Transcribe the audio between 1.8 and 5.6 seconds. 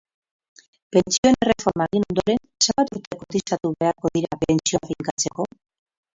egin ondoren, zenbat urte kotizatu beharko dira pentsioa finkatzeko?